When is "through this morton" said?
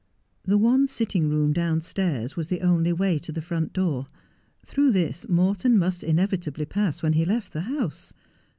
4.65-5.77